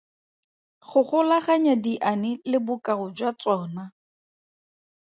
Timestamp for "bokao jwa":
2.65-3.29